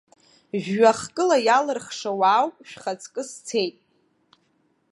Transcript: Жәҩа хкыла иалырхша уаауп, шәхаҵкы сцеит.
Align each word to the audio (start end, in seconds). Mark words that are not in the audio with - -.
Жәҩа 0.63 0.91
хкыла 0.99 1.37
иалырхша 1.47 2.11
уаауп, 2.19 2.55
шәхаҵкы 2.69 3.21
сцеит. 3.29 3.75